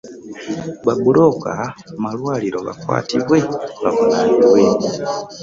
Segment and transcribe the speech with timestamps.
[0.85, 1.53] Ba bbulooka
[2.01, 3.37] malwaliro bakwatibwe
[3.83, 4.61] bavunanibwe.